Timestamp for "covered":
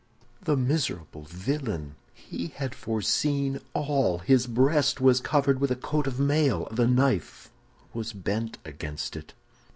5.21-5.61